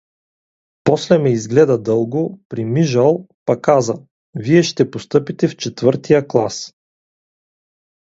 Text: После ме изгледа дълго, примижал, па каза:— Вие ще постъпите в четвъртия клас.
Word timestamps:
После 0.83 1.17
ме 1.19 1.31
изгледа 1.33 1.77
дълго, 1.81 2.39
примижал, 2.49 3.27
па 3.45 3.61
каза:— 3.61 3.93
Вие 4.35 4.63
ще 4.63 4.91
постъпите 4.91 5.47
в 5.47 5.55
четвъртия 5.57 6.27
клас. 6.27 6.73